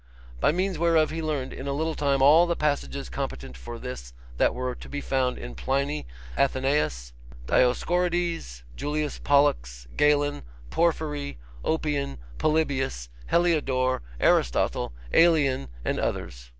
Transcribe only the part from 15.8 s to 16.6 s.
and others.